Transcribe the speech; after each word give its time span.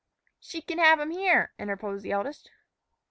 "She 0.39 0.63
can 0.63 0.79
have 0.79 0.99
'em 0.99 1.11
here," 1.11 1.53
interposed 1.59 2.03
the 2.03 2.11
eldest. 2.11 2.49